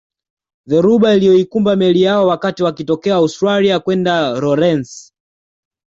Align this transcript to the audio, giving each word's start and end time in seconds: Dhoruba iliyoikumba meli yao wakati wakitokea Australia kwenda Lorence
Dhoruba 0.65 1.13
iliyoikumba 1.15 1.75
meli 1.75 2.01
yao 2.01 2.27
wakati 2.27 2.63
wakitokea 2.63 3.15
Australia 3.15 3.79
kwenda 3.79 4.29
Lorence 4.39 5.13